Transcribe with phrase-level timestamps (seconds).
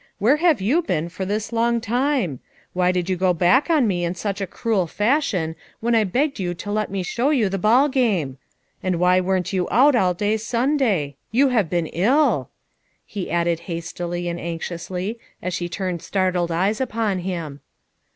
[0.17, 2.39] Where have you been for this long time?
[2.73, 6.55] Why did you go hack on me in such cruel fashion when I begged you
[6.55, 8.39] to let me show you the ball game?
[8.81, 11.17] and why weren't you out all day Sunday?
[11.29, 12.49] You have been ill!"
[13.05, 17.59] he added hastily and anxiously as she turned startled eyes upon him.